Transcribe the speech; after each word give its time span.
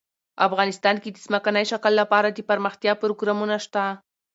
افغانستان 0.47 0.95
کې 1.03 1.09
د 1.11 1.17
ځمکنی 1.25 1.63
شکل 1.71 1.93
لپاره 2.01 2.27
دپرمختیا 2.37 2.93
پروګرامونه 3.01 3.55
شته. 3.65 3.83